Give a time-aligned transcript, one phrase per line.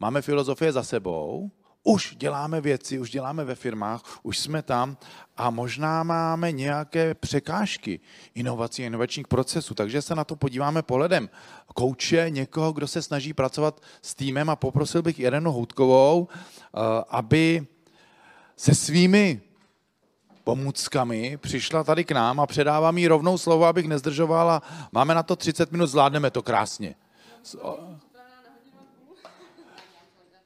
[0.00, 1.50] máme filozofie za sebou,
[1.82, 4.96] už děláme věci, už děláme ve firmách, už jsme tam
[5.36, 8.00] a možná máme nějaké překážky
[8.34, 9.74] inovací inovačních procesů.
[9.74, 11.28] Takže se na to podíváme pohledem
[11.74, 16.78] kouče, někoho, kdo se snaží pracovat s týmem a poprosil bych Irenu Houtkovou, eh,
[17.08, 17.66] aby
[18.56, 19.40] se svými
[20.44, 24.62] pomůckami přišla tady k nám a předávám jí rovnou slovo, abych nezdržoval a
[24.92, 26.94] máme na to 30 minut, zvládneme to krásně.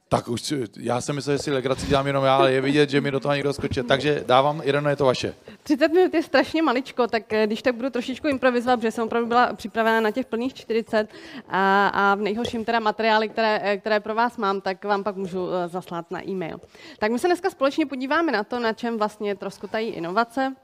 [0.08, 3.00] Tak už, já jsem myslel, že si legraci dělám jenom já, ale je vidět, že
[3.00, 3.80] mi do toho někdo skočí.
[3.88, 5.34] Takže dávám, Ireno, je to vaše.
[5.62, 9.28] 30 minut je strašně maličko, tak eh, když tak budu trošičku improvizovat, protože jsem opravdu
[9.28, 11.08] byla připravena na těch plných 40
[11.48, 15.16] a, a v nejhorším teda materiály, které, eh, které pro vás mám, tak vám pak
[15.16, 16.60] můžu eh, zaslat na e-mail.
[16.98, 20.54] Tak my se dneska společně podíváme na to, na čem vlastně troskotají inovace,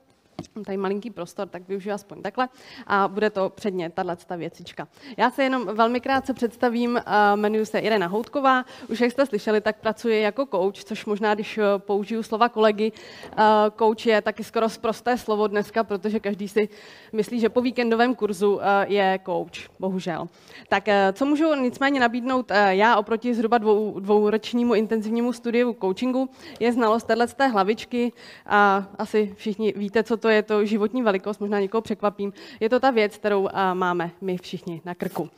[0.65, 2.49] tady malinký prostor, tak využiju aspoň takhle
[2.87, 4.89] a bude to předně tato věcička.
[5.17, 7.01] Já se jenom velmi krátce představím,
[7.35, 11.59] jmenuji se Irena Houtková, už jak jste slyšeli, tak pracuji jako coach, což možná, když
[11.59, 13.45] uh, použiju slova kolegy, uh,
[13.79, 16.69] coach je taky skoro zprosté slovo dneska, protože každý si
[17.13, 20.29] myslí, že po víkendovém kurzu je coach, bohužel.
[20.69, 26.29] Tak co můžu nicméně nabídnout já oproti zhruba dvou, dvouročnímu intenzivnímu studiu coachingu,
[26.61, 28.13] je znalost této hlavičky
[28.47, 32.81] a asi všichni víte, co to je to životní velikost, možná někoho překvapím, je to
[32.81, 35.31] ta věc, kterou máme my všichni na krku.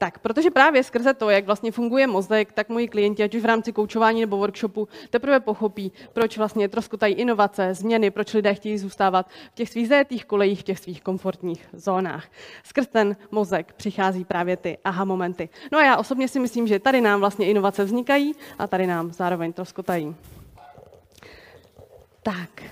[0.00, 3.46] Tak, protože právě skrze to, jak vlastně funguje mozek, tak moji klienti, ať už v
[3.46, 9.28] rámci koučování nebo workshopu, teprve pochopí, proč vlastně troskotají inovace, změny, proč lidé chtějí zůstávat
[9.52, 12.28] v těch svých zajetých kolejích, v těch svých komfortních zónách.
[12.64, 15.48] Skrz ten mozek přichází právě ty aha momenty.
[15.72, 19.12] No a já osobně si myslím, že tady nám vlastně inovace vznikají a tady nám
[19.12, 20.16] zároveň troskotají.
[22.22, 22.62] Tak,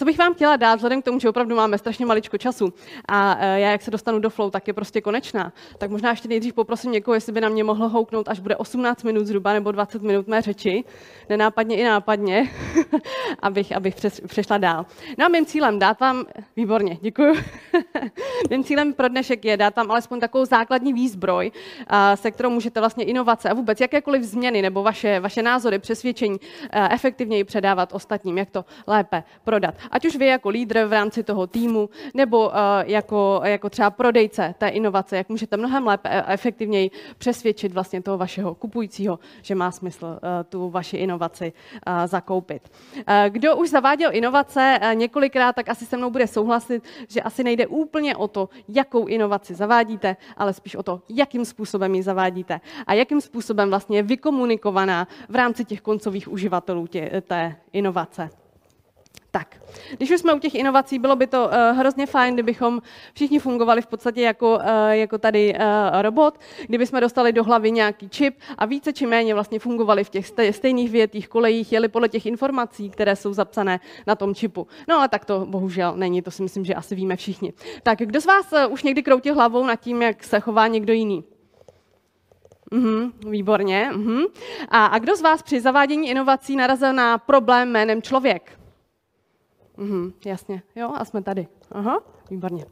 [0.00, 2.72] co bych vám chtěla dát, vzhledem k tomu, že opravdu máme strašně maličko času
[3.08, 6.28] a e, já, jak se dostanu do flow, tak je prostě konečná, tak možná ještě
[6.28, 9.72] nejdřív poprosím někoho, jestli by na mě mohlo houknout, až bude 18 minut zhruba nebo
[9.72, 10.84] 20 minut mé řeči,
[11.28, 12.50] nenápadně i nápadně,
[13.42, 14.86] abych, abych přes, přešla dál.
[15.18, 16.24] No a mým cílem dát vám,
[16.56, 17.34] výborně, děkuji.
[18.50, 21.52] mým cílem pro dnešek je dát vám alespoň takovou základní výzbroj,
[22.14, 26.36] se kterou můžete vlastně inovace a vůbec jakékoliv změny nebo vaše, vaše názory, přesvědčení
[26.70, 31.22] e, efektivněji předávat ostatním, jak to lépe prodat ať už vy jako lídr v rámci
[31.22, 36.32] toho týmu, nebo uh, jako, jako třeba prodejce té inovace, jak můžete mnohem lépe a
[36.32, 40.18] efektivněji přesvědčit vlastně toho vašeho kupujícího, že má smysl uh,
[40.48, 42.70] tu vaši inovaci uh, zakoupit.
[43.28, 48.16] Kdo už zaváděl inovace několikrát, tak asi se mnou bude souhlasit, že asi nejde úplně
[48.16, 53.20] o to, jakou inovaci zavádíte, ale spíš o to, jakým způsobem ji zavádíte a jakým
[53.20, 58.39] způsobem vlastně je vykomunikovaná v rámci těch koncových uživatelů tě, té inovace.
[59.32, 59.62] Tak,
[59.96, 62.82] když už jsme u těch inovací, bylo by to uh, hrozně fajn, kdybychom
[63.14, 67.70] všichni fungovali v podstatě jako, uh, jako tady uh, robot, kdyby jsme dostali do hlavy
[67.70, 72.08] nějaký čip a více či méně vlastně fungovali v těch stejných větých kolejích, jeli podle
[72.08, 74.66] těch informací, které jsou zapsané na tom čipu.
[74.88, 77.52] No ale tak to bohužel není, to si myslím, že asi víme všichni.
[77.82, 80.92] Tak, kdo z vás uh, už někdy kroutil hlavou nad tím, jak se chová někdo
[80.92, 81.24] jiný?
[82.70, 83.90] Mhm, výborně.
[83.94, 84.22] Mhm.
[84.68, 88.59] A, a kdo z vás při zavádění inovací narazil na problém jménem člověk?
[89.80, 91.46] Mhm, jasně, jo, a jsme tady.
[91.72, 92.64] Aha, výborně.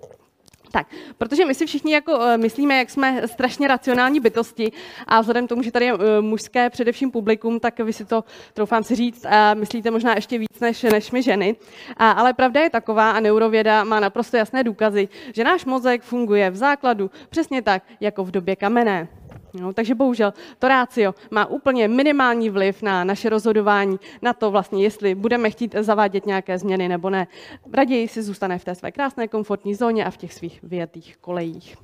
[0.71, 0.87] Tak,
[1.19, 4.73] protože my si všichni jako uh, myslíme, jak jsme strašně racionální bytosti
[5.07, 8.25] a vzhledem k tomu, že tady je uh, mužské především publikum, tak vy si to,
[8.55, 11.57] troufám si říct, uh, myslíte možná ještě víc než, než my ženy.
[11.97, 16.51] A, ale pravda je taková a neurověda má naprosto jasné důkazy, že náš mozek funguje
[16.51, 19.09] v základu přesně tak, jako v době kamenné.
[19.55, 24.83] No, takže bohužel to rácio má úplně minimální vliv na naše rozhodování, na to vlastně,
[24.83, 27.27] jestli budeme chtít zavádět nějaké změny nebo ne.
[27.73, 31.77] Raději si zůstane v té své krásné komfortní zóně a v těch svých vyjetých kolejích.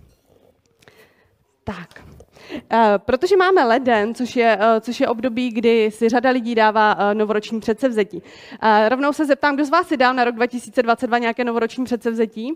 [1.65, 2.05] Tak.
[2.53, 6.95] Uh, protože máme leden, což je, uh, což je období, kdy si řada lidí dává
[6.95, 8.23] uh, novoroční předsevzetí.
[8.89, 12.53] Rovnou se zeptám, kdo z vás si dal na rok 2022 nějaké novoroční předsevzetí?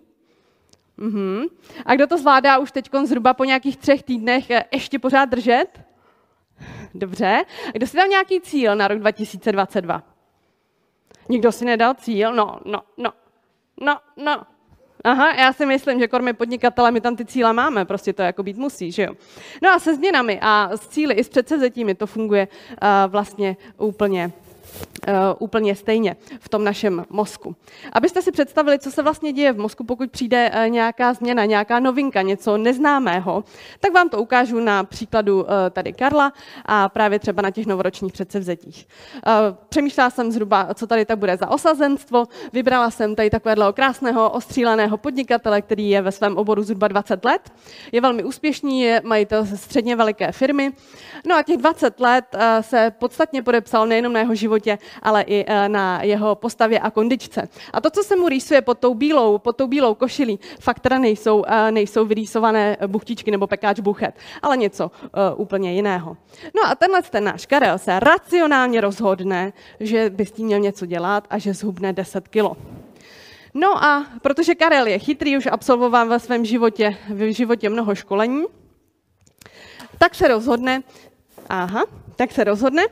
[0.98, 1.46] Mm-hmm.
[1.86, 5.66] A kdo to zvládá už teď zhruba po nějakých třech týdnech eh, ještě pořád držet?
[6.94, 7.44] Dobře.
[7.68, 10.02] A kdo si dal nějaký cíl na rok 2022?
[11.28, 12.34] Nikdo si nedal cíl?
[12.34, 13.12] No, no, no,
[13.80, 14.42] no, no.
[15.04, 18.42] Aha, já si myslím, že kormy podnikatele, my tam ty cíle máme, prostě to jako
[18.42, 19.14] být musí, že jo.
[19.62, 24.32] No a se změnami a s cíly i s předsezetími to funguje uh, vlastně úplně
[25.38, 27.56] úplně stejně v tom našem mozku.
[27.92, 32.22] Abyste si představili, co se vlastně děje v mozku, pokud přijde nějaká změna, nějaká novinka,
[32.22, 33.44] něco neznámého,
[33.80, 36.32] tak vám to ukážu na příkladu tady Karla
[36.64, 38.88] a právě třeba na těch novoročních předsevzetích.
[39.68, 42.24] Přemýšlela jsem zhruba, co tady tak bude za osazenstvo.
[42.52, 47.52] Vybrala jsem tady takového krásného ostříleného podnikatele, který je ve svém oboru zhruba 20 let.
[47.92, 50.72] Je velmi úspěšný, je majitel středně veliké firmy.
[51.26, 52.24] No a těch 20 let
[52.60, 57.48] se podstatně podepsal nejenom na jeho životě, ale i na jeho postavě a kondičce.
[57.72, 60.98] A to, co se mu rýsuje pod tou bílou, pod tou bílou košilí, fakt teda
[60.98, 64.90] nejsou, nejsou vyrýsované buchtičky nebo pekáč buchet, ale něco
[65.36, 66.16] úplně jiného.
[66.56, 70.86] No a tenhle ten náš Karel se racionálně rozhodne, že by s tím měl něco
[70.86, 72.56] dělat a že zhubne 10 kilo.
[73.54, 78.44] No a protože Karel je chytrý, už absolvoval ve svém životě, v životě mnoho školení,
[79.98, 80.82] tak se rozhodne,
[81.48, 81.84] aha,
[82.16, 82.82] tak se rozhodne,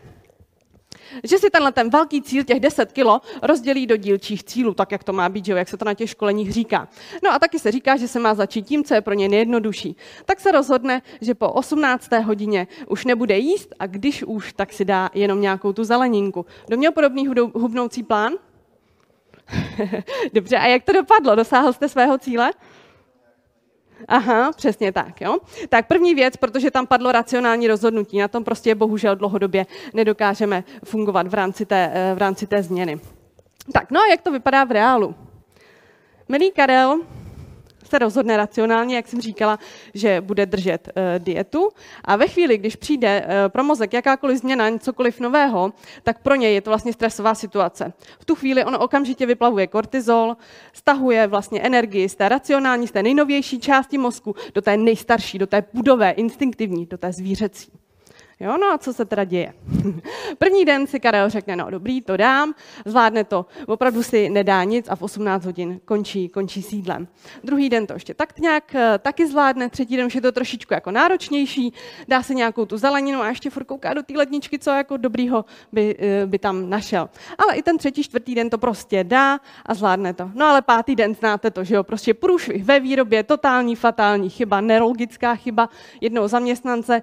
[1.25, 5.05] že si tenhle ten velký cíl, těch 10 kilo, rozdělí do dílčích cílů, tak jak
[5.05, 6.89] to má být, že jak se to na těch školeních říká.
[7.25, 9.97] No a taky se říká, že se má začít tím, co je pro ně nejjednodušší.
[10.25, 12.13] Tak se rozhodne, že po 18.
[12.13, 16.47] hodině už nebude jíst a když už, tak si dá jenom nějakou tu zeleninku.
[16.67, 18.33] Kdo měl podobný hubnoucí plán?
[20.33, 21.35] Dobře, a jak to dopadlo?
[21.35, 22.53] Dosáhl jste svého cíle?
[24.09, 25.21] Aha, přesně tak.
[25.21, 25.39] Jo?
[25.69, 31.27] Tak první věc, protože tam padlo racionální rozhodnutí, na tom prostě bohužel dlouhodobě nedokážeme fungovat
[31.27, 33.01] v rámci té, eh, v rámci té změny.
[33.73, 35.15] Tak, no a jak to vypadá v reálu?
[36.29, 37.01] Milý Karel,
[37.87, 39.59] se rozhodne racionálně, jak jsem říkala,
[39.95, 41.69] že bude držet uh, dietu.
[42.05, 45.73] A ve chvíli, když přijde uh, pro mozek jakákoliv změna, cokoliv nového,
[46.03, 47.93] tak pro něj je to vlastně stresová situace.
[48.21, 50.37] V tu chvíli on okamžitě vyplavuje kortizol,
[50.73, 55.47] stahuje vlastně energii z té racionální, z té nejnovější části mozku do té nejstarší, do
[55.47, 57.86] té budové, instinktivní, do té zvířecí.
[58.41, 59.53] Jo, no a co se teda děje?
[60.39, 62.55] První den si Karel řekne, no dobrý, to dám,
[62.85, 67.09] zvládne to, opravdu si nedá nic a v 18 hodin končí, končí sídlem.
[67.45, 70.75] Druhý den to ještě tak nějak eh, taky zvládne, třetí den už je to trošičku
[70.75, 71.73] jako náročnější,
[72.09, 75.45] dá si nějakou tu zeleninu a ještě furt kouká do té ledničky, co jako dobrýho
[75.73, 77.09] by, eh, by tam našel.
[77.39, 80.31] Ale i ten třetí, čtvrtý den to prostě dá a zvládne to.
[80.35, 84.61] No ale pátý den znáte to, že jo, prostě průšvih ve výrobě, totální fatální chyba,
[84.61, 85.69] neurologická chyba
[86.01, 87.03] jednoho zaměstnance,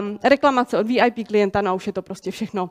[0.00, 2.70] um, reklama informace od VIP klienta, no a už je to prostě všechno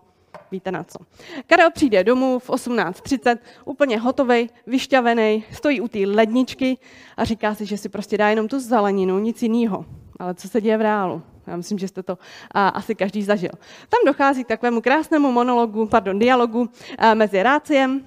[0.52, 1.00] víte na co.
[1.48, 6.78] Karel přijde domů v 18.30, úplně hotový, vyšťavený, stojí u té ledničky
[7.18, 9.86] a říká si, že si prostě dá jenom tu zeleninu, nic jiného.
[10.20, 11.22] Ale co se děje v reálu?
[11.48, 12.18] Já myslím, že jste to
[12.52, 13.52] a, asi každý zažil.
[13.90, 18.06] Tam dochází k takovému krásnému monologu, pardon, dialogu a, mezi ráciem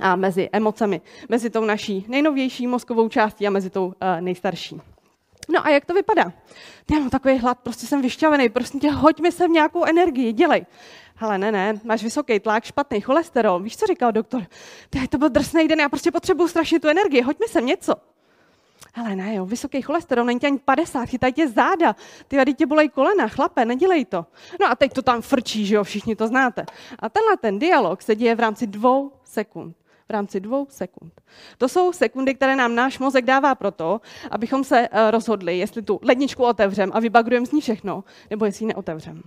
[0.00, 4.95] a mezi emocemi, mezi tou naší nejnovější mozkovou částí a mezi tou a, nejstarší.
[5.48, 6.32] No a jak to vypadá?
[6.92, 10.66] Já mám takový hlad, prostě jsem vyšťavený, prostě tě, hoď mi sem nějakou energii, dělej.
[11.18, 13.60] Ale ne, ne, máš vysoký tlak, špatný cholesterol.
[13.60, 14.46] Víš, co říkal doktor?
[15.10, 17.94] To byl drsný den, já prostě potřebuju strašně tu energii, hoď mi sem něco.
[18.94, 21.96] Ale ne, jo, vysoký cholesterol, není tě ani 50, chytaj tě záda,
[22.28, 24.26] ty tě bolej kolena, chlape, nedělej to.
[24.60, 26.66] No a teď to tam frčí, že jo, všichni to znáte.
[26.98, 29.76] A tenhle ten dialog se děje v rámci dvou sekund
[30.08, 31.20] v rámci dvou sekund.
[31.58, 34.00] To jsou sekundy, které nám náš mozek dává proto,
[34.30, 38.64] abychom se eh, rozhodli, jestli tu ledničku otevřem a vybagrujeme z ní všechno, nebo jestli
[38.64, 39.22] ji neotevřem.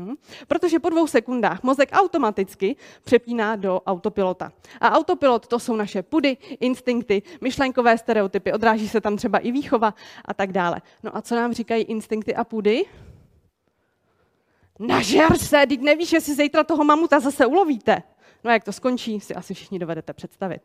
[0.00, 0.14] Hmm.
[0.48, 4.52] Protože po dvou sekundách mozek automaticky přepíná do autopilota.
[4.80, 9.94] A autopilot to jsou naše pudy, instinkty, myšlenkové stereotypy, odráží se tam třeba i výchova
[10.24, 10.82] a tak dále.
[11.02, 12.84] No a co nám říkají instinkty a pudy?
[14.78, 18.02] Nažer se, teď nevíš, jestli zítra toho mamuta zase ulovíte.
[18.44, 20.62] No a jak to skončí, si asi všichni dovedete představit.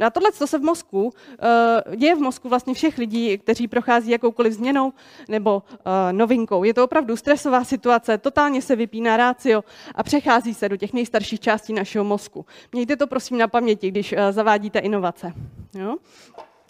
[0.00, 3.68] No a tohle, co se v mozku, uh, děje v mozku vlastně všech lidí, kteří
[3.68, 4.92] prochází jakoukoliv změnou
[5.28, 5.82] nebo uh,
[6.12, 6.64] novinkou.
[6.64, 9.64] Je to opravdu stresová situace, totálně se vypíná rácio
[9.94, 12.46] a přechází se do těch nejstarších částí našeho mozku.
[12.72, 15.32] Mějte to prosím na paměti, když uh, zavádíte inovace.
[15.74, 15.96] Jo?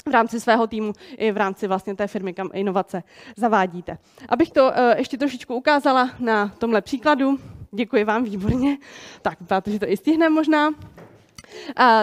[0.09, 3.03] V rámci svého týmu i v rámci vlastně té firmy, kam inovace
[3.37, 3.99] zavádíte.
[4.29, 7.39] Abych to uh, ještě trošičku ukázala na tomhle příkladu,
[7.73, 8.79] Děkuji vám, výborně.
[9.23, 10.69] Tak, protože to i stihneme možná.
[10.69, 10.75] Uh,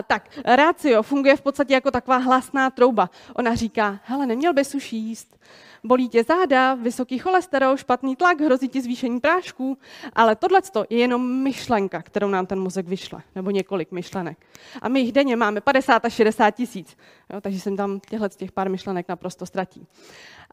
[0.07, 3.10] tak, rácio funguje v podstatě jako taková hlasná trouba.
[3.36, 5.39] Ona říká, hele, neměl bys už jíst,
[5.83, 9.77] bolí tě záda, vysoký cholesterol, špatný tlak, hrozí ti zvýšení prášků,
[10.13, 14.37] ale tohle je jenom myšlenka, kterou nám ten mozek vyšle, nebo několik myšlenek.
[14.81, 16.97] A my jich denně máme 50 až 60 tisíc,
[17.41, 19.87] takže jsem tam těchto těch pár myšlenek naprosto ztratí.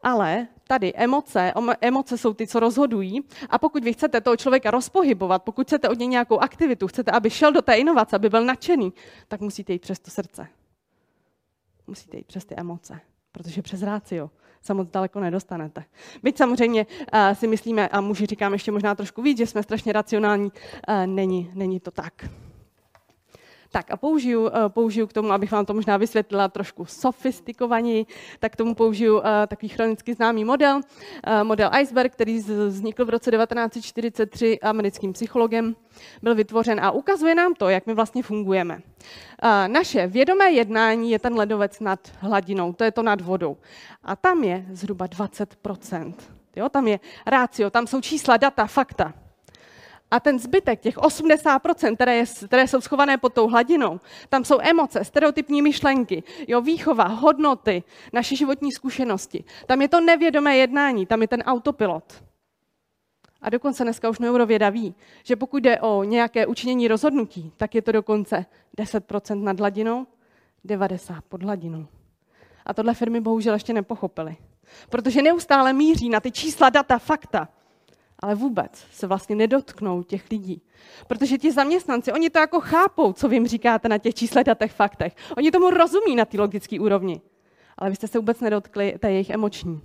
[0.03, 3.21] Ale tady emoce, emoce jsou ty, co rozhodují.
[3.49, 7.29] A pokud vy chcete toho člověka rozpohybovat, pokud chcete od něj nějakou aktivitu, chcete, aby
[7.29, 8.93] šel do té inovace, aby byl nadšený,
[9.27, 10.47] tak musíte jít přes to srdce.
[11.87, 12.99] Musíte jít přes ty emoce,
[13.31, 14.29] protože přes rácio
[14.61, 15.83] se moc daleko nedostanete.
[16.23, 19.93] Byť samozřejmě uh, si myslíme, a muži říkám ještě možná trošku víc, že jsme strašně
[19.93, 20.51] racionální,
[20.89, 22.13] uh, není, není to tak.
[23.71, 28.05] Tak a použiju, eh, použiju k tomu, abych vám to možná vysvětlila trošku sofistikovaněji,
[28.39, 33.09] tak k tomu použiju uh, takový chronicky známý model, uh, model Iceberg, který vznikl v
[33.09, 35.75] roce 1943 americkým psychologem,
[36.21, 38.81] byl vytvořen a ukazuje nám to, jak my vlastně fungujeme.
[39.67, 43.57] Naše vědomé jednání je ten ledovec nad hladinou, to je to nad vodou.
[44.03, 46.13] A tam je zhruba 20%
[46.55, 49.13] Jo, tam je rácio, tam jsou čísla, data, fakta.
[50.11, 53.99] A ten zbytek, těch 80%, které, je, které jsou schované pod tou hladinou,
[54.29, 59.43] tam jsou emoce, stereotypní myšlenky, jo, výchova, hodnoty, naše životní zkušenosti.
[59.65, 62.23] Tam je to nevědomé jednání, tam je ten autopilot.
[63.41, 67.81] A dokonce dneska už neurověda ví, že pokud jde o nějaké učinění rozhodnutí, tak je
[67.81, 68.45] to dokonce
[68.77, 70.07] 10% nad hladinou,
[70.65, 71.87] 90% pod hladinou.
[72.65, 74.37] A tohle firmy bohužel ještě nepochopily.
[74.89, 77.47] Protože neustále míří na ty čísla, data, fakta
[78.21, 80.61] ale vůbec se vlastně nedotknou těch lidí.
[81.07, 84.71] Protože ti zaměstnanci, oni to jako chápou, co vy jim říkáte na těch číslech, datech,
[84.71, 85.15] faktech.
[85.37, 87.21] Oni tomu rozumí na té logické úrovni.
[87.77, 89.81] Ale vy jste se vůbec nedotkli té jejich emoční.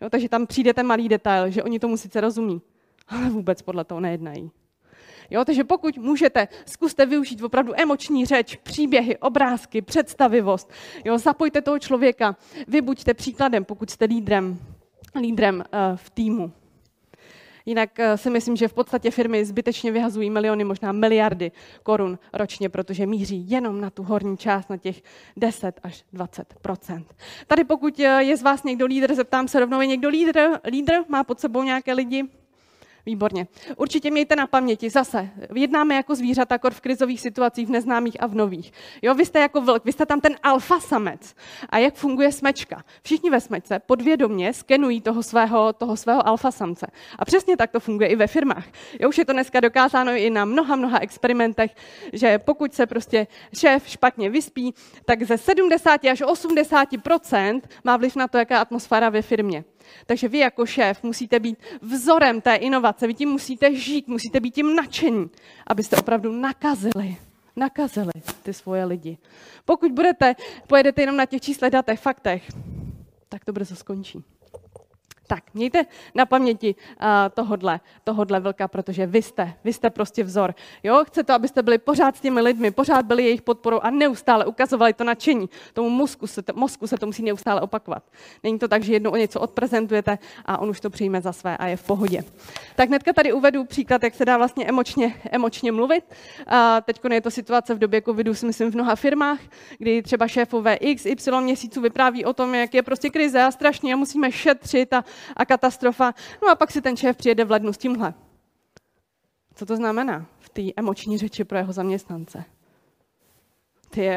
[0.00, 2.62] Jo, takže tam přijde ten malý detail, že oni tomu sice rozumí,
[3.08, 4.50] ale vůbec podle toho nejednají.
[5.30, 10.72] Jo, takže pokud můžete, zkuste využít opravdu emoční řeč, příběhy, obrázky, představivost.
[11.04, 12.36] Jo, zapojte toho člověka,
[12.68, 14.58] vy buďte příkladem, pokud jste lídrem,
[15.20, 16.52] lídrem uh, v týmu.
[17.66, 21.52] Jinak eh, si myslím, že v podstatě firmy zbytečně vyhazují miliony, možná miliardy
[21.82, 25.02] korun ročně, protože míří jenom na tu horní část, na těch
[25.36, 27.04] 10 až 20%
[27.46, 30.92] Tady pokud eh, je z vás někdo lídr, zeptám se rovnou, je někdo lídr, lídr?
[31.08, 32.24] Má pod sebou nějaké lidi?
[33.06, 33.46] Výborně.
[33.76, 38.26] Určitě mějte na paměti, zase, jednáme jako zvířata, kor v krizových situacích, v neznámých a
[38.26, 38.72] v nových.
[39.02, 41.34] Jo, vy jste jako vlk, vy jste tam ten alfa samec.
[41.68, 42.84] A jak funguje smečka?
[43.02, 46.86] Všichni ve smečce podvědomně skenují toho svého, toho svého alfa samce.
[47.18, 48.66] A přesně tak to funguje i ve firmách.
[49.00, 51.74] Jo, už je to dneska dokázáno i na mnoha, mnoha experimentech,
[52.12, 53.26] že pokud se prostě
[53.58, 59.22] šéf špatně vyspí, tak ze 70 až 80% má vliv na to, jaká atmosféra ve
[59.22, 59.64] firmě.
[60.06, 64.54] Takže vy jako šéf musíte být vzorem té inovace, vy tím musíte žít, musíte být
[64.54, 65.30] tím nadšení,
[65.66, 67.16] abyste opravdu nakazili,
[67.56, 68.12] nakazili
[68.42, 69.18] ty svoje lidi.
[69.64, 70.34] Pokud budete,
[70.66, 72.48] pojedete jenom na těch číslech, datech, faktech,
[73.28, 74.24] tak to brzo skončí.
[75.26, 80.54] Tak, mějte na paměti uh, tohodle, tohodle vlka, protože vy jste, vy jste prostě vzor.
[80.82, 84.92] Jo, chcete, abyste byli pořád s těmi lidmi, pořád byli jejich podporou a neustále ukazovali
[84.92, 85.48] to nadšení.
[85.72, 88.02] Tomu mozku se, to, mozku se to musí neustále opakovat.
[88.42, 91.56] Není to tak, že jednou o něco odprezentujete a on už to přijme za své
[91.56, 92.24] a je v pohodě.
[92.76, 96.04] Tak hnedka tady uvedu příklad, jak se dá vlastně emočně, emočně mluvit.
[96.52, 96.54] Uh,
[96.84, 99.38] Teď je to situace v době covidu, si myslím, v mnoha firmách,
[99.78, 103.94] kdy třeba šéfové x, y měsíců vypráví o tom, jak je prostě krize a strašně
[103.94, 105.04] a musíme šetřit a
[105.36, 106.14] a katastrofa.
[106.42, 108.14] No a pak si ten šéf přijede v lednu s tímhle.
[109.54, 112.44] Co to znamená v té emoční řeči pro jeho zaměstnance?
[113.90, 114.10] Ty,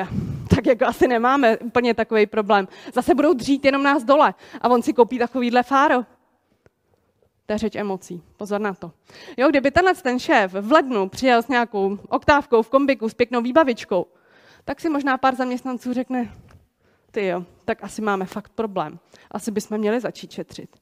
[0.56, 2.68] tak jako asi nemáme úplně takový problém.
[2.94, 6.06] Zase budou dřít jenom nás dole a on si koupí takovýhle fáro.
[7.46, 8.24] To je řeč emocí.
[8.38, 8.92] Pozor na to.
[9.38, 13.42] Jo, kdyby tenhle ten šéf v lednu přijel s nějakou oktávkou v kombiku s pěknou
[13.42, 14.06] výbavičkou,
[14.66, 16.34] tak si možná pár zaměstnanců řekne,
[17.12, 19.00] ty jo, tak asi máme fakt problém.
[19.32, 20.78] Asi bychom měli začít šetřit.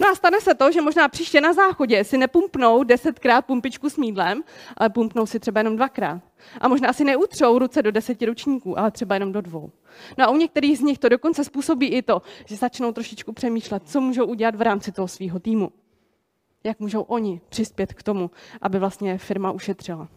[0.00, 3.96] No a stane se to, že možná příště na záchodě si nepumpnou desetkrát pumpičku s
[3.96, 4.42] mídlem,
[4.76, 6.20] ale pumpnou si třeba jenom dvakrát.
[6.60, 9.70] A možná si neutřou ruce do deseti ručníků, ale třeba jenom do dvou.
[10.18, 13.82] No a u některých z nich to dokonce způsobí i to, že začnou trošičku přemýšlet,
[13.86, 15.72] co můžou udělat v rámci toho svého týmu.
[16.64, 18.30] Jak můžou oni přispět k tomu,
[18.62, 20.08] aby vlastně firma ušetřila.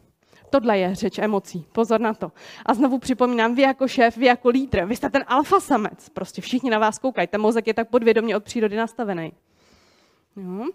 [0.50, 1.66] Tohle je řeč emocí.
[1.72, 2.32] Pozor na to.
[2.66, 6.10] A znovu připomínám, vy jako šéf, vy jako lídr, vy jste ten alfa samec.
[6.10, 7.28] Prostě všichni na vás koukají.
[7.28, 9.32] Ten mozek je tak podvědomě od přírody nastavený.
[10.36, 10.66] Jo?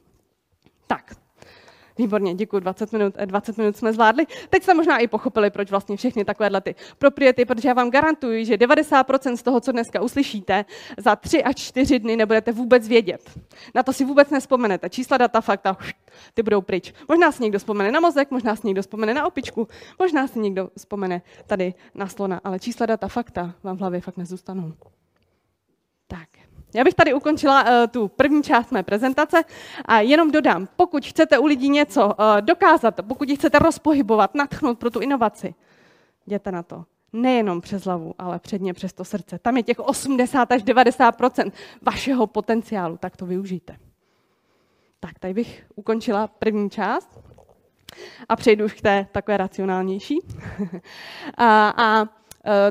[0.87, 1.15] Tak,
[1.99, 4.27] Výborně, děkuji, 20 minut, 20 eh, minut jsme zvládli.
[4.51, 8.45] Teď jste možná i pochopili, proč vlastně všechny takovéhle ty propriety, protože já vám garantuji,
[8.45, 10.65] že 90% z toho, co dneska uslyšíte,
[10.99, 13.31] za 3 až 4 dny nebudete vůbec vědět.
[13.75, 14.91] Na to si vůbec nespomenete.
[14.91, 15.77] Čísla, data, fakta,
[16.35, 16.93] ty budou pryč.
[17.09, 19.69] Možná si někdo vzpomene na mozek, možná si někdo vzpomene na opičku,
[19.99, 24.17] možná si někdo vzpomene tady na slona, ale čísla, data, fakta vám v hlavě fakt
[24.17, 24.73] nezůstanou.
[26.75, 29.45] Já bych tady ukončila uh, tu první část mé prezentace
[29.85, 34.79] a jenom dodám, pokud chcete u lidí něco uh, dokázat, pokud ji chcete rozpohybovat, natchnout
[34.79, 35.55] pro tu inovaci,
[36.27, 36.85] jděte na to.
[37.13, 39.39] Nejenom přes hlavu, ale předně přes to srdce.
[39.39, 41.53] Tam je těch 80 až 90%
[41.83, 43.77] vašeho potenciálu, tak to využijte.
[45.01, 47.21] Tak, tady bych ukončila první část
[48.29, 50.19] a přejdu už k té takové racionálnější.
[51.37, 52.07] a, a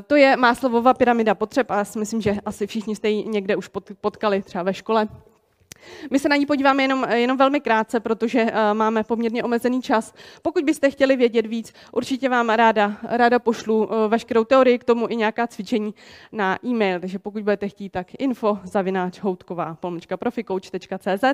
[0.06, 3.56] to je Máslowova pyramida potřeb a já si myslím, že asi všichni jste ji někde
[3.56, 5.08] už potkali, třeba ve škole.
[6.10, 10.14] My se na ní podíváme jenom, jenom velmi krátce, protože uh, máme poměrně omezený čas.
[10.42, 15.16] Pokud byste chtěli vědět víc, určitě vám ráda, ráda pošlu veškerou teorii k tomu i
[15.16, 15.94] nějaká cvičení
[16.32, 17.00] na e-mail.
[17.00, 19.76] Takže pokud budete chtít, tak info zavináč houtková
[20.16, 21.24] profikouč.cz.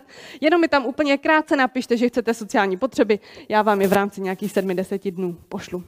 [0.40, 3.18] Jenom mi tam úplně krátce napište, že chcete sociální potřeby,
[3.48, 5.84] já vám je v rámci nějakých 70 dnů pošlu.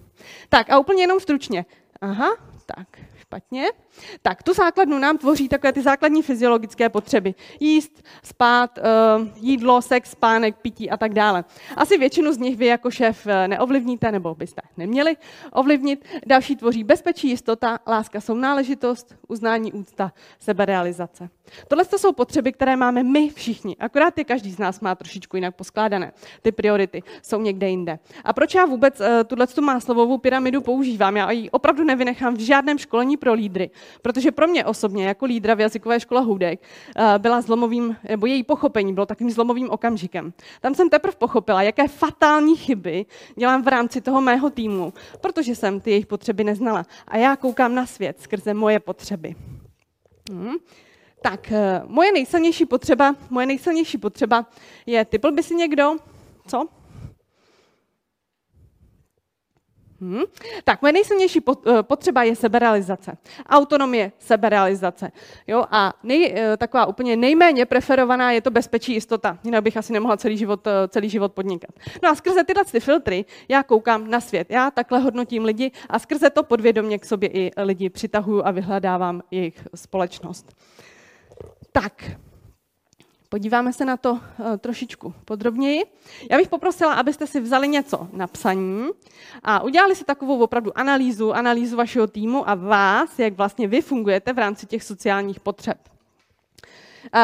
[0.48, 1.64] Tak a úplně jenom stručně.
[2.02, 3.64] Aha, tak, špatně.
[4.22, 7.34] Tak, tu základnu nám tvoří takové ty základní fyziologické potřeby.
[7.60, 8.82] Jíst, spát, eh,
[9.36, 11.44] jídlo, sex, spánek, pití a tak dále.
[11.76, 15.16] Asi většinu z nich vy jako šéf eh, neovlivníte, nebo byste neměli
[15.52, 16.04] ovlivnit.
[16.26, 21.28] Další tvoří bezpečí, jistota, láska, sounáležitost, uznání, úcta, seberealizace.
[21.68, 25.36] Tohle to jsou potřeby, které máme my všichni, akorát je každý z nás má trošičku
[25.36, 26.12] jinak poskládané.
[26.42, 27.98] Ty priority jsou někde jinde.
[28.24, 31.16] A proč já vůbec uh, tuhle máslovou pyramidu používám?
[31.16, 33.70] Já ji opravdu nevynechám v žádném školení pro lídry,
[34.02, 38.42] protože pro mě osobně, jako lídra v jazykové škole Hudek, uh, byla zlomovým, nebo její
[38.42, 40.32] pochopení bylo takovým zlomovým okamžikem.
[40.60, 43.06] Tam jsem teprve pochopila, jaké fatální chyby
[43.36, 46.84] dělám v rámci toho mého týmu, protože jsem ty jejich potřeby neznala.
[47.08, 49.34] A já koukám na svět skrze moje potřeby.
[50.30, 50.56] Hmm.
[51.22, 54.46] Tak, eh, moje nejsilnější potřeba, moje nejsilnější potřeba
[54.86, 55.96] je, typl by si někdo,
[56.46, 56.68] co?
[60.00, 60.22] Hmm.
[60.64, 63.16] Tak, moje nejsilnější eh, potřeba je seberealizace.
[63.48, 65.12] Autonomie, seberealizace.
[65.46, 69.38] Jo, a nej, eh, taková úplně nejméně preferovaná je to bezpečí, jistota.
[69.44, 71.70] Jinak bych asi nemohla celý život, celý život podnikat.
[72.02, 74.50] No a skrze tyhle ty filtry já koukám na svět.
[74.50, 79.22] Já takhle hodnotím lidi a skrze to podvědomě k sobě i lidi přitahuju a vyhledávám
[79.30, 80.52] jejich společnost.
[81.74, 82.02] Tak,
[83.28, 84.20] podíváme se na to uh,
[84.58, 85.82] trošičku podrobněji.
[86.30, 88.88] Já bych poprosila, abyste si vzali něco na psaní
[89.42, 94.32] a udělali si takovou opravdu analýzu, analýzu vašeho týmu a vás, jak vlastně vy fungujete
[94.32, 95.78] v rámci těch sociálních potřeb.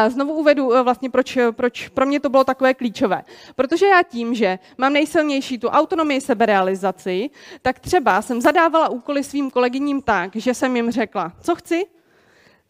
[0.09, 3.25] Znovu uvedu e, vlastně, proč, proč pro mě to bylo takové klíčové.
[3.57, 7.31] Protože já tím, že mám nejsilnější tu autonomii seberealizaci,
[7.63, 11.87] tak třeba jsem zadávala úkoly svým kolegyním tak, že jsem jim řekla, co chci,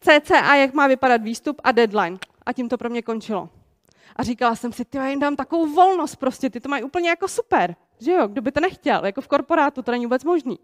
[0.00, 2.18] CCA, jak má vypadat výstup a deadline.
[2.46, 3.48] A tím to pro mě končilo.
[4.16, 7.08] A říkala jsem si, ty já jim dám takovou volnost prostě, ty to mají úplně
[7.08, 7.76] jako super.
[8.00, 10.58] Že jo, kdo by to nechtěl, jako v korporátu, to není vůbec možný.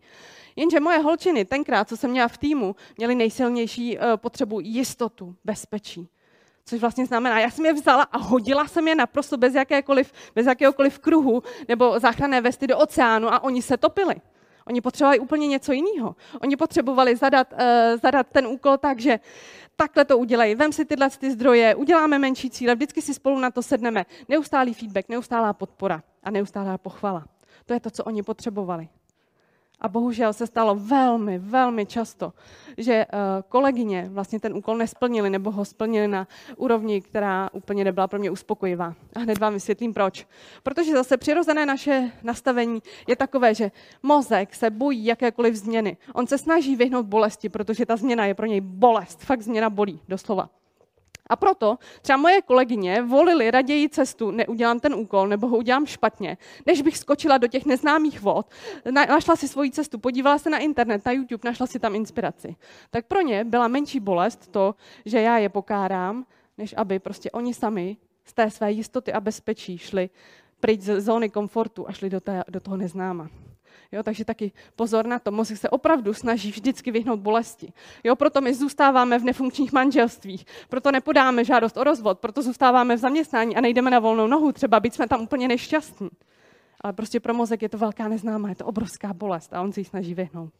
[0.57, 6.09] Jenže moje holčiny, tenkrát, co jsem měla v týmu, měly nejsilnější uh, potřebu jistotu, bezpečí.
[6.67, 10.47] Což vlastně znamená, já jsem je vzala a hodila jsem je naprosto bez, jakékoliv, bez
[10.47, 14.15] jakéhokoliv kruhu nebo záchranné vesty do oceánu a oni se topili.
[14.67, 16.17] Oni potřebovali úplně něco jiného.
[16.43, 17.59] Oni potřebovali zadat, uh,
[18.03, 19.21] zadat ten úkol tak, že
[19.77, 23.51] takhle to udělej, vem si tyhle ty zdroje, uděláme menší cíle, vždycky si spolu na
[23.51, 24.07] to sedneme.
[24.29, 27.25] Neustálý feedback, neustálá podpora a neustálá pochvala.
[27.67, 28.89] To je to, co oni potřebovali.
[29.81, 32.33] A bohužel se stalo velmi, velmi často,
[32.79, 33.07] že eh,
[33.49, 38.31] kolegyně vlastně ten úkol nesplnili nebo ho splnili na úrovni, která úplně nebyla pro mě
[38.31, 38.95] uspokojivá.
[39.15, 40.27] A hned vám vysvětlím proč.
[40.63, 43.71] Protože zase přirozené naše nastavení je takové, že
[44.03, 45.97] mozek se bojí jakékoliv změny.
[46.15, 49.21] On se snaží vyhnout bolesti, protože ta změna je pro něj bolest.
[49.21, 50.51] Fakt změna bolí, doslova.
[51.31, 56.37] A proto třeba moje kolegyně volili raději cestu, neudělám ten úkol nebo ho udělám špatně,
[56.67, 58.47] než bych skočila do těch neznámých vod,
[58.91, 62.57] našla si svoji cestu, podívala se na internet, na YouTube, našla si tam inspiraci.
[62.91, 66.27] Tak pro ně byla menší bolest to, že já je pokárám,
[66.59, 70.11] než aby prostě oni sami z té své jistoty a bezpečí šli
[70.61, 73.29] pryč z zóny komfortu a šli do, té, do toho neznáma.
[73.95, 77.73] Jo, takže taky pozor na to, mozek se opravdu snaží vždycky vyhnout bolesti.
[78.05, 82.99] Jo, proto my zůstáváme v nefunkčních manželstvích, proto nepodáme žádost o rozvod, proto zůstáváme v
[82.99, 86.11] zaměstnání a nejdeme na volnou nohu, třeba být jsme tam úplně nešťastní.
[86.81, 89.81] Ale prostě pro mozek je to velká neznámá, je to obrovská bolest a on se
[89.81, 90.53] ji snaží vyhnout.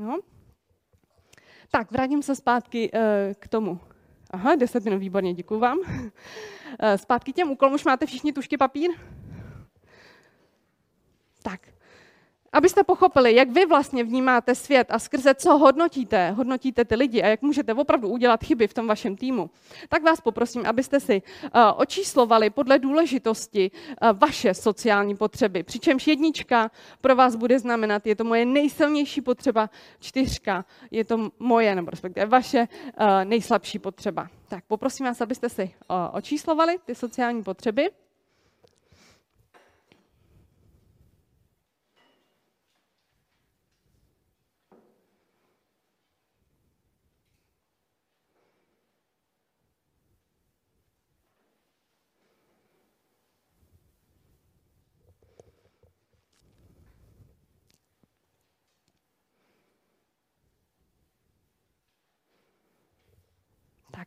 [0.00, 0.18] Jo?
[1.70, 3.00] Tak, vrátím se zpátky uh,
[3.38, 3.80] k tomu.
[4.30, 5.78] Aha, 10 minut, výborně, děkuji vám.
[5.78, 6.04] Uh,
[6.96, 8.90] zpátky těm úkolům, už máte všichni tušky papír?
[11.42, 11.60] Tak,
[12.52, 17.26] Abyste pochopili, jak vy vlastně vnímáte svět a skrze co hodnotíte, hodnotíte ty lidi a
[17.26, 19.50] jak můžete opravdu udělat chyby v tom vašem týmu,
[19.88, 25.62] tak vás poprosím, abyste si uh, očíslovali podle důležitosti uh, vaše sociální potřeby.
[25.62, 31.74] Přičemž jednička pro vás bude znamenat, je to moje nejsilnější potřeba, čtyřka je to moje,
[31.74, 34.28] nebo respektive vaše uh, nejslabší potřeba.
[34.48, 35.74] Tak poprosím vás, abyste si
[36.12, 37.90] očíslovali ty sociální potřeby.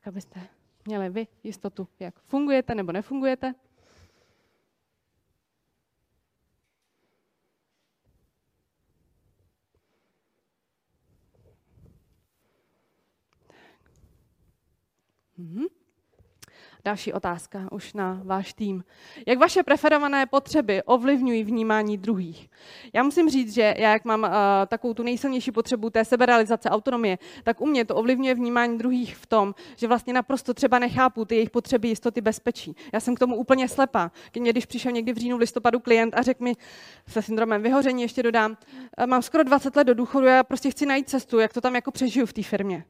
[0.03, 0.47] Tak abyste
[0.85, 3.53] měli vy jistotu, jak fungujete nebo nefungujete?
[15.37, 15.65] Mhm.
[16.85, 18.83] Další otázka už na váš tým.
[19.27, 22.49] Jak vaše preferované potřeby ovlivňují vnímání druhých?
[22.93, 24.29] Já musím říct, že já jak mám uh,
[24.67, 29.25] takovou tu nejsilnější potřebu té seberealizace, autonomie, tak u mě to ovlivňuje vnímání druhých v
[29.25, 32.75] tom, že vlastně naprosto třeba nechápu ty jejich potřeby jistoty bezpečí.
[32.93, 34.11] Já jsem k tomu úplně slepá.
[34.31, 36.55] Když přišel někdy v říjnu, v listopadu klient a řekl mi
[37.07, 38.57] se syndromem vyhoření, ještě dodám,
[39.05, 41.91] mám skoro 20 let do důchodu, já prostě chci najít cestu, jak to tam jako
[41.91, 42.85] přežiju v té firmě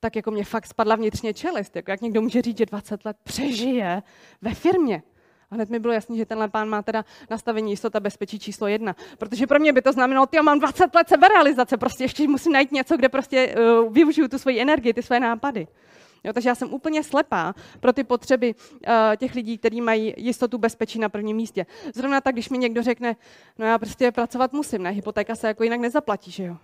[0.00, 1.76] tak jako mě fakt spadla vnitřně čelist.
[1.76, 4.02] Jako jak někdo může říct, že 20 let přežije
[4.42, 5.02] ve firmě.
[5.50, 8.96] A hned mi bylo jasný, že tenhle pán má teda nastavení jistota bezpečí číslo jedna.
[9.18, 12.72] Protože pro mě by to znamenalo, ty mám 20 let seberealizace, prostě ještě musím najít
[12.72, 15.66] něco, kde prostě uh, využiju tu svoji energii, ty své nápady.
[16.24, 20.58] Jo, takže já jsem úplně slepá pro ty potřeby uh, těch lidí, kteří mají jistotu
[20.58, 21.66] bezpečí na prvním místě.
[21.94, 23.16] Zrovna tak, když mi někdo řekne,
[23.58, 26.56] no já prostě pracovat musím, ne, hypotéka se jako jinak nezaplatí, že jo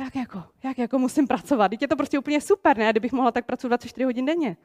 [0.00, 1.68] jak jako, jak jako musím pracovat?
[1.68, 2.90] Teď je to prostě úplně super, ne?
[2.90, 4.56] Kdybych mohla tak pracovat 24 hodin denně.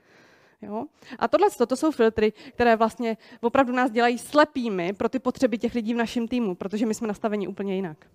[0.62, 0.86] Jo?
[1.20, 5.76] A tohle to jsou filtry, které vlastně opravdu nás dělají slepými pro ty potřeby těch
[5.76, 8.06] lidí v našem týmu, protože my jsme nastaveni úplně jinak.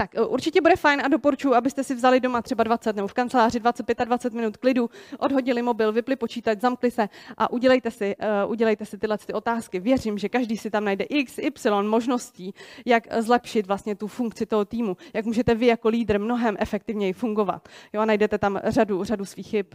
[0.00, 3.12] Tak e, určitě bude fajn a doporučuji, abyste si vzali doma třeba 20 nebo v
[3.12, 8.50] kanceláři 25 20 minut klidu, odhodili mobil, vypli počítač, zamkli se a udělejte si, uh,
[8.50, 9.80] udělejte si tyhle ty otázky.
[9.80, 12.54] Věřím, že každý si tam najde x, y možností,
[12.86, 17.68] jak zlepšit vlastně tu funkci toho týmu, jak můžete vy jako lídr mnohem efektivněji fungovat.
[17.92, 19.66] Jo, a najdete tam řadu, řadu svých chyb.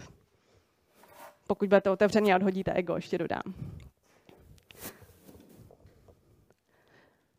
[1.47, 3.43] Pokud budete otevření a odhodíte ego, ještě dodám.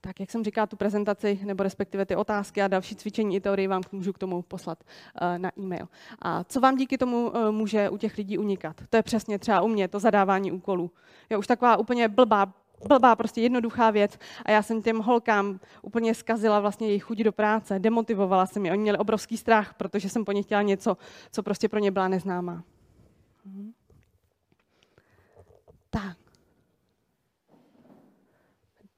[0.07, 3.67] Tak jak jsem říkala, tu prezentaci, nebo respektive ty otázky a další cvičení i teorii
[3.67, 5.89] vám můžu k tomu poslat uh, na e-mail.
[6.23, 8.77] A co vám díky tomu uh, může u těch lidí unikat?
[8.91, 10.91] To je přesně třeba u mě, to zadávání úkolů.
[11.31, 12.53] Je už taková úplně blbá,
[12.89, 17.33] blbá, prostě jednoduchá věc a já jsem těm holkám úplně zkazila vlastně jejich chuť do
[17.33, 20.97] práce, demotivovala jsem je, oni měli obrovský strach, protože jsem po nich chtěla něco,
[21.33, 22.65] co prostě pro ně byla neznámá.
[23.45, 23.73] Mhm.
[25.91, 26.26] Tak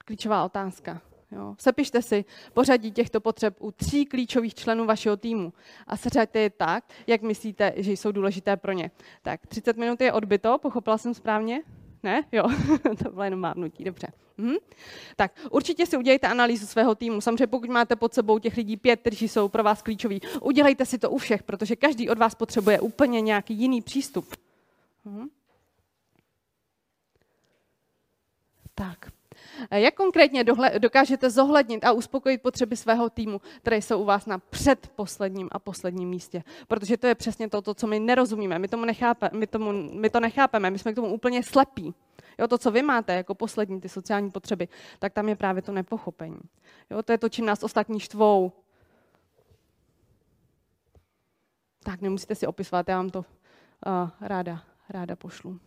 [0.09, 1.01] klíčová otázka.
[1.31, 1.55] Jo.
[1.59, 5.53] Sepište si pořadí těchto potřeb u tří klíčových členů vašeho týmu
[5.87, 8.91] a seřaďte je tak, jak myslíte, že jsou důležité pro ně.
[9.21, 11.61] Tak 30 minut je odbyto, pochopila jsem správně?
[12.03, 12.23] Ne?
[12.31, 12.43] Jo,
[13.03, 14.07] to bylo jenom mávnutí, dobře.
[14.37, 14.55] Mhm.
[15.15, 17.21] Tak určitě si udělejte analýzu svého týmu.
[17.21, 20.97] Samozřejmě pokud máte pod sebou těch lidí pět, kteří jsou pro vás klíčoví, udělejte si
[20.97, 24.35] to u všech, protože každý od vás potřebuje úplně nějaký jiný přístup.
[25.05, 25.29] Mhm.
[28.75, 29.11] Tak,
[29.71, 30.43] jak konkrétně
[30.77, 36.09] dokážete zohlednit a uspokojit potřeby svého týmu, které jsou u vás na předposledním a posledním
[36.09, 36.43] místě?
[36.67, 40.09] Protože to je přesně to, to co my nerozumíme, my, tomu nechápe, my, tomu, my
[40.09, 41.93] to nechápeme, my jsme k tomu úplně slepí.
[42.39, 44.67] Jo, to, co vy máte jako poslední, ty sociální potřeby,
[44.99, 46.39] tak tam je právě to nepochopení.
[46.89, 48.51] Jo, to je to, čím nás ostatní štvou.
[51.83, 55.59] Tak nemusíte si opisovat, já vám to uh, ráda, ráda pošlu.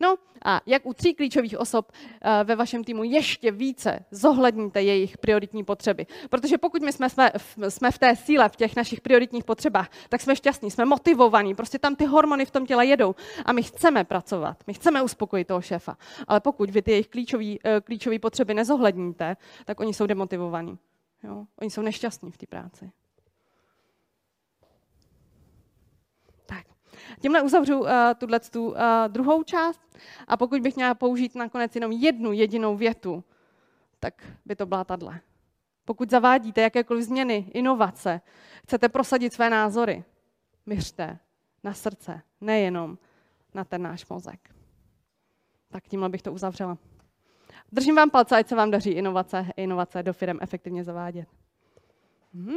[0.00, 5.18] No a jak u tří klíčových osob eh, ve vašem týmu ještě více zohledníte jejich
[5.18, 6.06] prioritní potřeby.
[6.30, 7.32] Protože pokud my jsme, jsme,
[7.68, 11.78] jsme v té síle, v těch našich prioritních potřebách, tak jsme šťastní, jsme motivovaní, prostě
[11.78, 15.60] tam ty hormony v tom těle jedou a my chceme pracovat, my chceme uspokojit toho
[15.60, 15.96] šéfa.
[16.28, 17.08] Ale pokud vy ty jejich
[17.64, 20.78] eh, klíčové potřeby nezohledníte, tak oni jsou demotivovaní.
[21.22, 21.44] Jo?
[21.60, 22.90] Oni jsou nešťastní v té práci.
[27.20, 29.80] Tímhle uzavřu uh, tuhle tu, uh, druhou část
[30.28, 33.24] a pokud bych měla použít nakonec jenom jednu jedinou větu,
[34.00, 35.20] tak by to byla tahle.
[35.84, 38.20] Pokud zavádíte jakékoliv změny, inovace,
[38.62, 40.04] chcete prosadit své názory,
[40.66, 41.18] myřte
[41.64, 42.98] na srdce, nejenom
[43.54, 44.54] na ten náš mozek.
[45.68, 46.78] Tak tímhle bych to uzavřela.
[47.72, 51.28] Držím vám palce, ať se vám daří inovace, inovace do firm efektivně zavádět.
[52.32, 52.56] Mhm.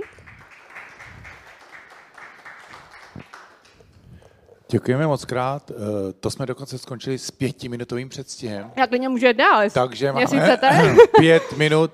[4.75, 5.71] Děkujeme moc krát.
[5.71, 8.71] Eh, to jsme dokonce skončili s pětiminutovým předstihem.
[8.77, 9.69] Jak klidně může dál.
[9.73, 10.25] Takže máme
[11.19, 11.91] pět minut.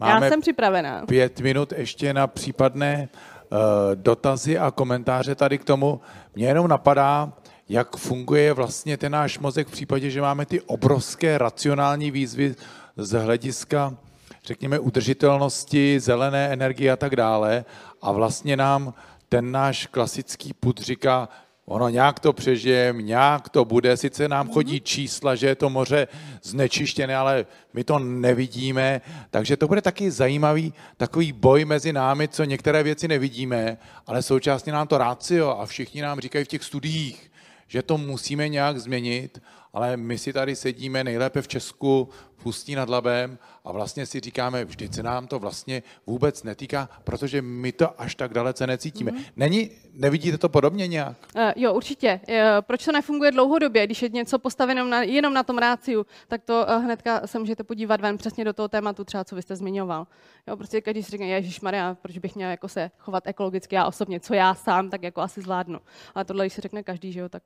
[0.00, 1.06] Máme Já jsem připravená.
[1.06, 3.58] Pět minut ještě na případné uh,
[3.94, 6.00] dotazy a komentáře tady k tomu.
[6.34, 7.32] Mně jenom napadá,
[7.68, 12.54] jak funguje vlastně ten náš mozek v případě, že máme ty obrovské racionální výzvy
[12.96, 13.96] z hlediska,
[14.44, 17.64] řekněme, udržitelnosti, zelené energie a tak dále.
[18.02, 18.94] A vlastně nám
[19.28, 21.28] ten náš klasický put říká,
[21.70, 26.08] ono nějak to přežijem, nějak to bude, sice nám chodí čísla, že je to moře
[26.42, 32.44] znečištěné, ale my to nevidíme, takže to bude taky zajímavý takový boj mezi námi, co
[32.44, 37.30] některé věci nevidíme, ale současně nám to rácio a všichni nám říkají v těch studiích,
[37.68, 42.74] že to musíme nějak změnit, ale my si tady sedíme nejlépe v Česku, v Ústí
[42.74, 47.72] nad Labem a vlastně si říkáme, vždyť se nám to vlastně vůbec netýká, protože my
[47.72, 49.10] to až tak dalece necítíme.
[49.10, 49.24] Mm-hmm.
[49.36, 51.16] Není, nevidíte to podobně nějak?
[51.36, 52.20] Uh, jo, určitě.
[52.28, 53.86] Uh, proč to nefunguje dlouhodobě?
[53.86, 57.64] Když je něco postaveno na, jenom na tom ráciu, tak to uh, hnedka se můžete
[57.64, 60.06] podívat ven přesně do toho tématu, třeba co vy jste zmiňoval.
[60.48, 63.86] Jo, prostě každý si řekne, Ježíš Maria, proč bych měl jako se chovat ekologicky já
[63.86, 65.80] osobně, co já sám, tak jako asi zvládnu.
[66.14, 67.42] Ale tohle, když si řekne každý, že jo, tak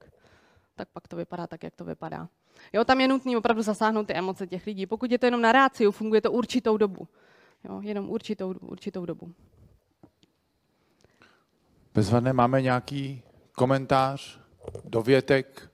[0.75, 2.29] tak pak to vypadá tak, jak to vypadá.
[2.73, 4.87] Jo, tam je nutné opravdu zasáhnout ty emoce těch lidí.
[4.87, 7.09] Pokud je to jenom na ráciu, funguje to určitou dobu.
[7.65, 9.35] Jo, jenom určitou, určitou dobu.
[11.95, 14.41] Bezvadné, máme nějaký komentář,
[14.85, 15.71] dovětek?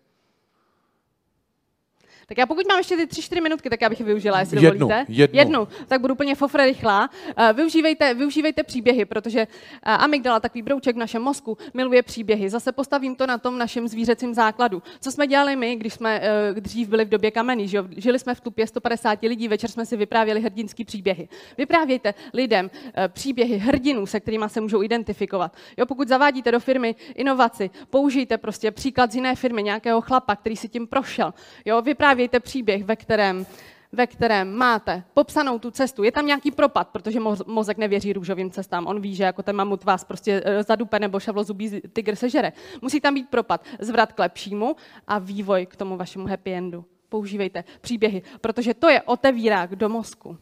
[2.31, 4.65] Tak já pokud mám ještě ty tři, čtyři minutky, tak já bych je využila, jestli
[4.65, 5.07] jednu, dovolíte.
[5.09, 5.39] Jednu.
[5.39, 5.69] jednu.
[5.87, 7.11] Tak budu úplně fofre rychlá.
[7.39, 12.51] Uh, využívejte, využívejte příběhy, protože uh, amygdala, takový brouček v našem mozku, miluje příběhy.
[12.51, 14.83] Zase postavím to na tom našem zvířecím základu.
[15.01, 18.35] Co jsme dělali my, když jsme uh, dřív byli v době kamení, že žili jsme
[18.35, 21.29] v tupě 150 lidí, večer jsme si vyprávěli hrdinský příběhy.
[21.59, 22.71] Vyprávějte lidem
[23.09, 25.53] příběhy hrdinů, se kterými se můžou identifikovat.
[25.77, 30.57] Jo, pokud zavádíte do firmy inovaci, použijte prostě příklad z jiné firmy, nějakého chlapa, který
[30.57, 31.35] si tím prošel.
[31.65, 33.47] Jo, vyprávějte vyprávějte příběh, ve kterém,
[33.93, 36.03] ve kterém máte popsanou tu cestu.
[36.03, 38.87] Je tam nějaký propad, protože mozek nevěří růžovým cestám.
[38.87, 42.53] On ví, že jako ten mamut vás prostě eh, zadupe nebo šavlozubý tygr sežere.
[42.83, 44.77] Musí tam být propad, zvrat k lepšímu
[45.09, 46.85] a vývoj k tomu vašemu happy endu.
[47.09, 50.39] Používejte příběhy, protože to je otevírák do mozku.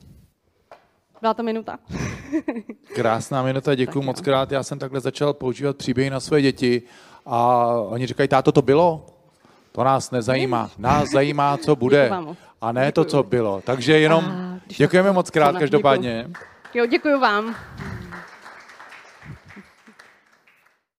[1.21, 1.79] Byla to minuta?
[2.95, 4.53] Krásná minuta, děkuji moc krát.
[4.53, 6.83] Já jsem takhle začal používat příběhy na své děti
[7.27, 9.18] a oni říkají, táto to bylo?
[9.79, 10.71] To nás nezajímá.
[10.79, 12.11] Nás zajímá, co bude.
[12.61, 13.61] A ne to, co bylo.
[13.65, 14.25] Takže jenom
[14.79, 16.31] děkujeme moc krát každopádně.
[16.75, 17.55] Jo, děkuji vám.